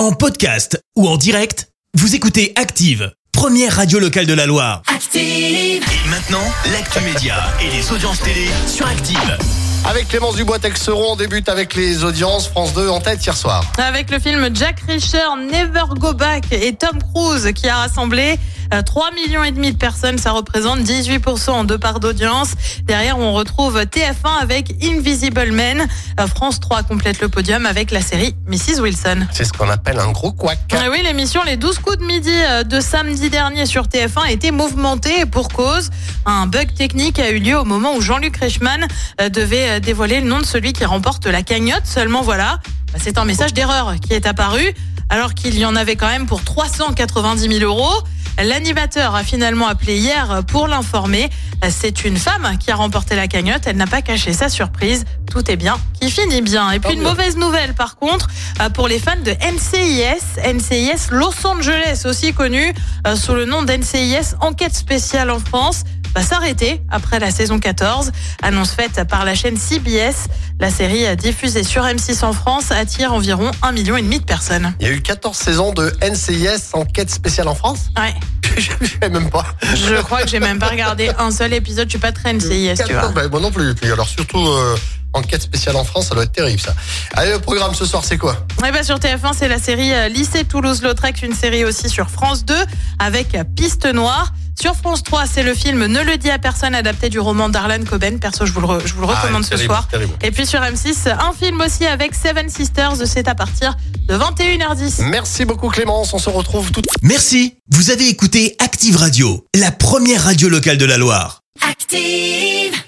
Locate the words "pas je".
79.30-80.00